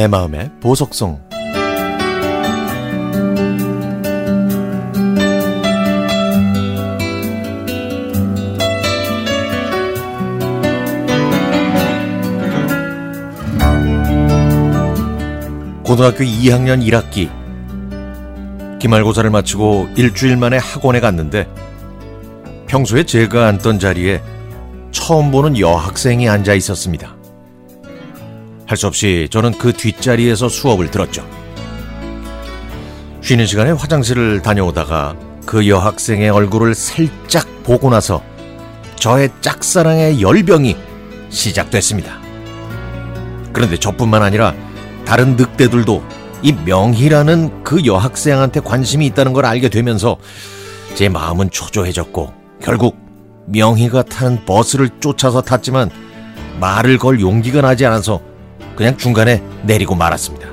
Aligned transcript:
내 0.00 0.08
마음의 0.08 0.50
보석성 0.62 1.20
고등학교 15.84 16.24
2학년 16.24 16.82
1학기 16.82 17.28
기말고사를 18.78 19.28
마치고 19.28 19.90
일주일 19.96 20.38
만에 20.38 20.56
학원에 20.56 21.00
갔는데 21.00 21.46
평소에 22.68 23.04
제가 23.04 23.48
앉던 23.48 23.78
자리에 23.78 24.22
처음 24.92 25.30
보는 25.30 25.58
여학생이 25.58 26.26
앉아 26.26 26.54
있었습니다. 26.54 27.19
할 28.70 28.76
수 28.76 28.86
없이 28.86 29.26
저는 29.32 29.58
그 29.58 29.72
뒷자리에서 29.72 30.48
수업을 30.48 30.92
들었죠. 30.92 31.28
쉬는 33.20 33.44
시간에 33.44 33.72
화장실을 33.72 34.42
다녀오다가 34.42 35.16
그 35.44 35.66
여학생의 35.66 36.30
얼굴을 36.30 36.76
살짝 36.76 37.64
보고 37.64 37.90
나서 37.90 38.22
저의 38.94 39.30
짝사랑의 39.40 40.22
열병이 40.22 40.76
시작됐습니다. 41.30 42.20
그런데 43.52 43.76
저뿐만 43.76 44.22
아니라 44.22 44.54
다른 45.04 45.34
늑대들도 45.34 46.04
이 46.42 46.52
명희라는 46.52 47.64
그 47.64 47.84
여학생한테 47.84 48.60
관심이 48.60 49.04
있다는 49.06 49.32
걸 49.32 49.46
알게 49.46 49.68
되면서 49.68 50.16
제 50.94 51.08
마음은 51.08 51.50
초조해졌고 51.50 52.32
결국 52.62 52.96
명희가 53.46 54.04
타는 54.04 54.44
버스를 54.44 54.90
쫓아서 55.00 55.42
탔지만 55.42 55.90
말을 56.60 56.98
걸 56.98 57.20
용기가 57.20 57.62
나지 57.62 57.84
않아서 57.84 58.29
그냥 58.80 58.96
중간에 58.96 59.42
내리고 59.64 59.94
말았습니다. 59.94 60.48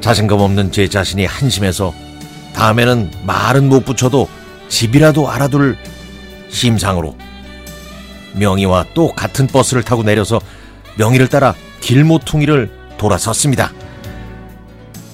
자신감 0.00 0.40
없는 0.40 0.72
제 0.72 0.88
자신이 0.88 1.26
한심해서 1.26 1.92
다음에는 2.54 3.10
말은 3.24 3.68
못 3.68 3.84
붙여도 3.84 4.26
집이라도 4.70 5.30
알아둘 5.30 5.76
심상으로 6.48 7.18
명희와 8.32 8.86
또 8.94 9.12
같은 9.12 9.46
버스를 9.46 9.82
타고 9.82 10.02
내려서 10.02 10.40
명희를 10.96 11.28
따라 11.28 11.54
길모퉁이를 11.82 12.70
돌아섰습니다. 12.96 13.70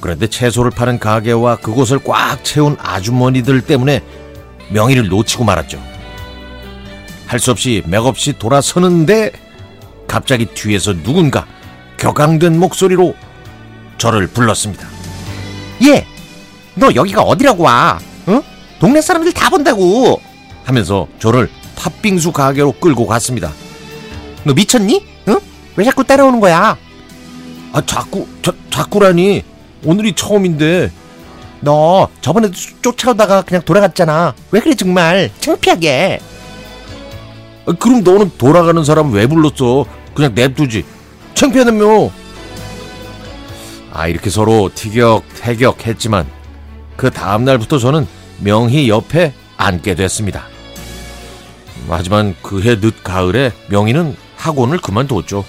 그런데 0.00 0.28
채소를 0.28 0.70
파는 0.70 1.00
가게와 1.00 1.56
그곳을 1.56 1.98
꽉 2.04 2.44
채운 2.44 2.76
아주머니들 2.78 3.62
때문에 3.62 4.04
명의를 4.70 5.08
놓치고 5.08 5.42
말았죠. 5.42 5.82
할 7.26 7.40
수 7.40 7.50
없이 7.50 7.82
맥없이 7.86 8.34
돌아서는데 8.38 9.43
갑자기 10.14 10.46
뒤에서 10.46 10.92
누군가 11.02 11.44
격앙된 11.96 12.56
목소리로 12.60 13.16
저를 13.98 14.28
불렀습니다. 14.28 14.86
예, 15.82 16.06
너 16.76 16.94
여기가 16.94 17.22
어디라고 17.22 17.64
와? 17.64 17.98
응? 18.28 18.40
동네 18.78 19.00
사람들 19.00 19.32
다 19.32 19.50
본다고. 19.50 20.20
하면서 20.62 21.08
저를 21.18 21.50
팥빙수 21.74 22.30
가게로 22.30 22.74
끌고 22.74 23.08
갔습니다. 23.08 23.50
너 24.44 24.54
미쳤니? 24.54 25.04
응? 25.26 25.40
왜 25.74 25.84
자꾸 25.84 26.04
따라오는 26.04 26.38
거야? 26.38 26.78
아 27.72 27.82
자꾸 27.84 28.28
자, 28.40 28.52
자꾸라니 28.70 29.42
오늘이 29.84 30.12
처음인데 30.12 30.92
너 31.60 32.06
저번에도 32.20 32.54
쫓아오다가 32.82 33.42
그냥 33.42 33.62
돌아갔잖아. 33.64 34.32
왜 34.52 34.60
그래 34.60 34.76
정말 34.76 35.32
창피하게. 35.40 36.20
아, 37.66 37.72
그럼 37.80 38.04
너는 38.04 38.30
돌아가는 38.38 38.84
사람 38.84 39.12
왜 39.12 39.26
불렀어? 39.26 40.03
그냥 40.14 40.34
냅두지. 40.34 40.84
창피하다며. 41.34 42.10
아 43.92 44.08
이렇게 44.08 44.30
서로 44.30 44.70
티격태격 44.74 45.86
했지만 45.86 46.26
그 46.96 47.10
다음날부터 47.10 47.78
저는 47.78 48.06
명희 48.40 48.88
옆에 48.88 49.32
앉게 49.56 49.94
됐습니다. 49.94 50.46
하지만 51.88 52.34
그해 52.42 52.76
늦가을에 52.76 53.52
명희는 53.68 54.16
학원을 54.36 54.78
그만뒀죠. 54.78 55.44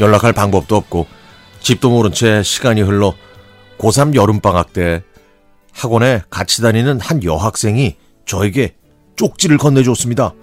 연락할 0.00 0.32
방법도 0.32 0.76
없고 0.76 1.06
집도 1.60 1.90
모른 1.90 2.12
채 2.12 2.42
시간이 2.42 2.82
흘러 2.82 3.14
고3 3.78 4.14
여름방학 4.14 4.72
때 4.72 5.02
학원에 5.72 6.22
같이 6.28 6.60
다니는 6.60 7.00
한 7.00 7.22
여학생이 7.22 7.96
저에게 8.26 8.74
쪽지를 9.16 9.58
건네줬습니다. 9.58 10.34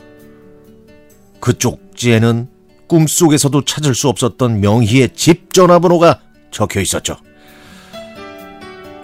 그 1.40 1.58
쪽지에는 1.58 2.48
꿈속에서도 2.88 3.66
찾을 3.66 3.94
수 3.96 4.10
없었던 4.10 4.62
명희의 4.62 5.10
집 5.14 5.54
전화번호가 5.54 6.20
적혀 6.52 6.82
있었죠. 6.82 7.18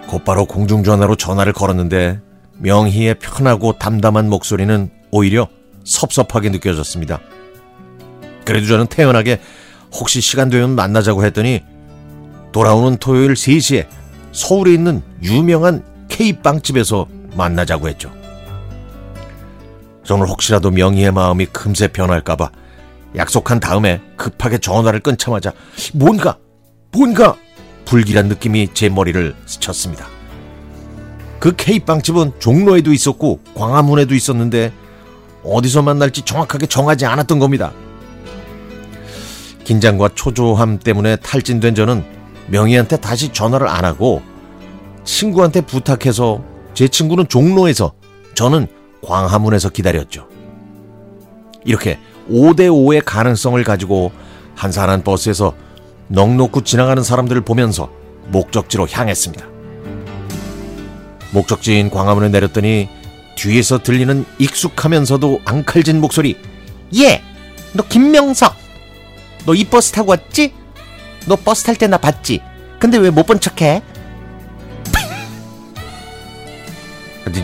곧바로 0.08 0.44
공중전화로 0.46 1.16
전화를 1.16 1.52
걸었는데 1.52 2.20
명희의 2.58 3.16
편하고 3.18 3.78
담담한 3.78 4.28
목소리는 4.28 4.90
오히려 5.10 5.48
섭섭하게 5.84 6.50
느껴졌습니다. 6.50 7.20
그래도 8.44 8.66
저는 8.66 8.86
태연하게 8.86 9.40
혹시 9.92 10.20
시간 10.20 10.48
되면 10.48 10.74
만나자고 10.74 11.24
했더니 11.24 11.62
돌아오는 12.52 12.96
토요일 12.98 13.34
3시에 13.34 13.86
서울에 14.32 14.72
있는 14.72 15.02
유명한 15.22 15.84
K빵집에서 16.08 17.06
만나자고 17.36 17.88
했죠. 17.88 18.10
저는 20.06 20.26
혹시라도 20.26 20.70
명희의 20.70 21.12
마음이 21.12 21.46
금세 21.46 21.88
변할까봐 21.88 22.50
약속한 23.16 23.60
다음에 23.60 24.00
급하게 24.16 24.58
전화를 24.58 25.00
끊자마자 25.00 25.52
뭔가, 25.92 26.38
뭔가 26.92 27.36
불길한 27.84 28.28
느낌이 28.28 28.68
제 28.72 28.88
머리를 28.88 29.34
스쳤습니다. 29.46 30.06
그 31.40 31.54
K빵집은 31.54 32.34
종로에도 32.38 32.92
있었고 32.92 33.40
광화문에도 33.54 34.14
있었는데 34.14 34.72
어디서 35.42 35.82
만날지 35.82 36.22
정확하게 36.22 36.66
정하지 36.66 37.04
않았던 37.06 37.38
겁니다. 37.38 37.72
긴장과 39.64 40.10
초조함 40.14 40.78
때문에 40.78 41.16
탈진된 41.16 41.74
저는 41.74 42.04
명희한테 42.48 42.98
다시 42.98 43.32
전화를 43.32 43.68
안 43.68 43.84
하고 43.84 44.22
친구한테 45.04 45.62
부탁해서 45.62 46.42
제 46.74 46.86
친구는 46.86 47.26
종로에서 47.28 47.92
저는 48.34 48.68
광화문에서 49.06 49.70
기다렸죠. 49.70 50.28
이렇게 51.64 51.98
5대5의 52.30 53.02
가능성을 53.04 53.62
가지고 53.64 54.12
한산한 54.56 55.02
버스에서 55.04 55.54
넉넉히 56.08 56.62
지나가는 56.64 57.02
사람들을 57.02 57.40
보면서 57.42 57.90
목적지로 58.28 58.86
향했습니다. 58.90 59.44
목적지인 61.32 61.90
광화문에 61.90 62.28
내렸더니 62.30 62.88
뒤에서 63.36 63.78
들리는 63.82 64.24
익숙하면서도 64.38 65.40
앙칼진 65.44 66.00
목소리. 66.00 66.36
예, 66.96 67.22
너 67.74 67.82
김명석. 67.86 68.54
너 69.44 69.54
이 69.54 69.64
버스 69.64 69.92
타고 69.92 70.10
왔지? 70.10 70.52
너 71.26 71.36
버스 71.36 71.64
탈 71.64 71.76
때 71.76 71.86
나 71.86 71.98
봤지? 71.98 72.40
근데 72.80 72.98
왜 72.98 73.10
못 73.10 73.24
본 73.26 73.38
척해? 73.40 73.82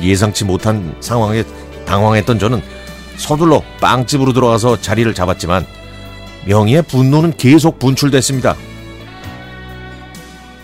예상치 0.03 0.45
못한 0.45 0.95
상황에 1.01 1.43
당황했던 1.87 2.39
저는 2.39 2.63
서둘러 3.17 3.63
빵집으로 3.81 4.33
들어가서 4.33 4.81
자리를 4.81 5.13
잡았지만 5.15 5.67
명희의 6.47 6.83
분노는 6.83 7.37
계속 7.37 7.79
분출됐습니다. 7.79 8.57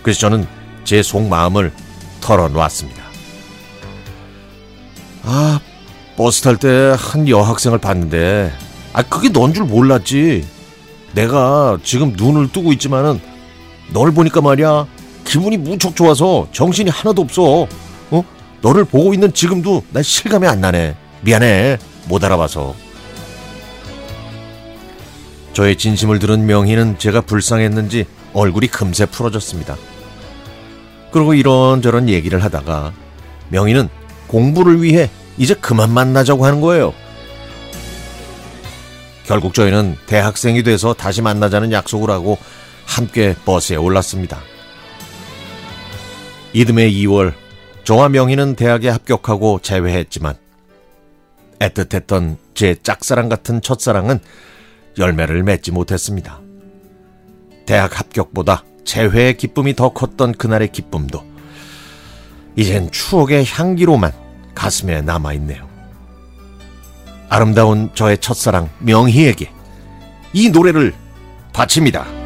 그래서 0.02 0.20
저는 0.20 0.46
제 0.84 1.02
속마음을 1.02 1.72
털어놓았습니다. 2.20 3.02
아, 5.24 5.60
버스 6.16 6.42
탈 6.42 6.56
때 6.56 6.94
한 6.96 7.28
여학생을 7.28 7.78
봤는데, 7.78 8.52
아, 8.92 9.02
그게 9.02 9.28
넌 9.28 9.52
줄 9.52 9.64
몰랐지. 9.64 10.46
내가 11.12 11.78
지금 11.82 12.14
눈을 12.16 12.50
뜨고 12.52 12.72
있지만은 12.72 13.20
널 13.92 14.12
보니까 14.12 14.40
말이야, 14.40 14.86
기분이 15.24 15.56
무척 15.58 15.94
좋아서 15.94 16.48
정신이 16.52 16.90
하나도 16.90 17.22
없어. 17.22 17.66
어? 18.10 18.24
너를 18.60 18.84
보고 18.84 19.14
있는 19.14 19.32
지금도 19.32 19.84
난 19.90 20.02
실감이 20.02 20.46
안 20.46 20.60
나네. 20.60 20.96
미안해. 21.22 21.78
못 22.08 22.24
알아봐서. 22.24 22.74
저의 25.52 25.76
진심을 25.76 26.18
들은 26.18 26.46
명희는 26.46 26.98
제가 26.98 27.20
불쌍했는지 27.22 28.06
얼굴이 28.32 28.68
금세 28.68 29.06
풀어졌습니다. 29.06 29.76
그리고 31.10 31.34
이런저런 31.34 32.08
얘기를 32.08 32.42
하다가 32.44 32.92
명희는 33.48 33.88
공부를 34.26 34.82
위해 34.82 35.10
이제 35.36 35.54
그만 35.54 35.90
만나자고 35.90 36.44
하는 36.44 36.60
거예요. 36.60 36.92
결국 39.24 39.52
저희는 39.52 39.96
대학생이 40.06 40.62
돼서 40.62 40.94
다시 40.94 41.22
만나자는 41.22 41.72
약속을 41.72 42.10
하고 42.10 42.38
함께 42.86 43.34
버스에 43.44 43.76
올랐습니다. 43.76 44.40
이듬해 46.52 46.90
2월 46.90 47.34
저와 47.88 48.10
명희는 48.10 48.54
대학에 48.54 48.90
합격하고 48.90 49.60
재회했지만 49.62 50.34
애틋했던 51.58 52.36
제 52.52 52.74
짝사랑 52.82 53.30
같은 53.30 53.62
첫사랑은 53.62 54.20
열매를 54.98 55.42
맺지 55.42 55.72
못했습니다. 55.72 56.38
대학 57.64 57.98
합격보다 57.98 58.62
재회의 58.84 59.38
기쁨이 59.38 59.74
더 59.74 59.94
컸던 59.94 60.32
그날의 60.32 60.70
기쁨도 60.70 61.24
이젠 62.56 62.90
추억의 62.90 63.46
향기로만 63.46 64.12
가슴에 64.54 65.00
남아있네요. 65.00 65.66
아름다운 67.30 67.88
저의 67.94 68.18
첫사랑 68.18 68.68
명희에게 68.80 69.50
이 70.34 70.50
노래를 70.50 70.92
바칩니다. 71.54 72.17